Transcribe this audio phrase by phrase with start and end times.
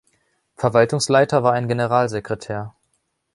[0.55, 2.73] Verwaltungsleiter war ein Generalsekretär.